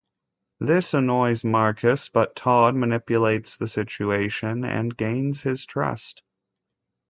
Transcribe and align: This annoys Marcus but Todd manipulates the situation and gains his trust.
This 0.59 0.95
annoys 0.95 1.43
Marcus 1.43 2.09
but 2.09 2.35
Todd 2.35 2.75
manipulates 2.75 3.57
the 3.57 3.67
situation 3.67 4.65
and 4.65 4.97
gains 4.97 5.43
his 5.43 5.63
trust. 5.67 6.23